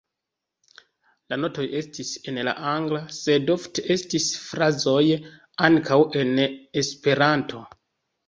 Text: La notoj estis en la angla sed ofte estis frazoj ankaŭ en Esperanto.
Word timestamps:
La 1.33 1.37
notoj 1.41 1.65
estis 1.79 2.13
en 2.31 2.39
la 2.47 2.53
angla 2.69 3.01
sed 3.17 3.51
ofte 3.57 3.85
estis 3.97 4.25
frazoj 4.45 5.03
ankaŭ 5.69 5.99
en 6.23 6.33
Esperanto. 6.85 7.63